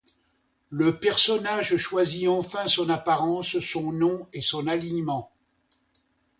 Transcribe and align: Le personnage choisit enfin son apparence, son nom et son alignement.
Le 0.71 0.97
personnage 0.99 1.77
choisit 1.77 2.27
enfin 2.27 2.65
son 2.65 2.89
apparence, 2.89 3.59
son 3.59 3.91
nom 3.91 4.27
et 4.33 4.41
son 4.41 4.65
alignement. 4.65 5.31